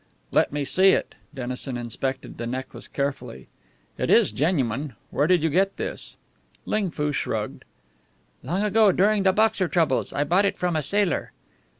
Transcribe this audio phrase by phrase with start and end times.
[0.31, 3.49] "Let me see it." Dennison inspected the necklace carefully.
[3.99, 4.95] "It is genuine.
[5.11, 6.15] Where did you get this?"
[6.65, 7.65] Ling Foo shrugged.
[8.41, 11.33] "Long ago, during the Boxer troubles, I bought it from a sailor."